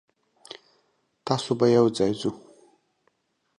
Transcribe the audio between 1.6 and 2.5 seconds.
یوځای ځو.